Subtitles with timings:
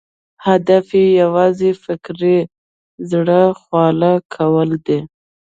[0.47, 2.37] هدف یې یوازې فکري
[3.11, 4.99] زړه خواله کول دي.